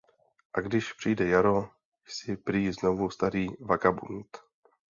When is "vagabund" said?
3.59-4.37